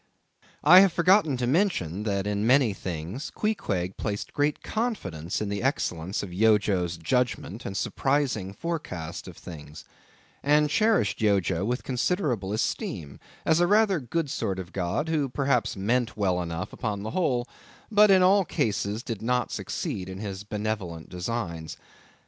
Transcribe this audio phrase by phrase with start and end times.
[0.63, 5.61] I have forgotten to mention that, in many things, Queequeg placed great confidence in the
[5.61, 9.85] excellence of Yojo's judgment and surprising forecast of things;
[10.41, 15.75] and cherished Yojo with considerable esteem, as a rather good sort of god, who perhaps
[15.75, 17.47] meant well enough upon the whole,
[17.91, 21.77] but in all cases did not succeed in his benevolent designs.